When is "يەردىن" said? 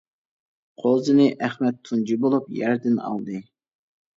2.63-2.99